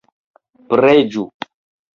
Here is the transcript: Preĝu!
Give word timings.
Preĝu! 0.71 1.27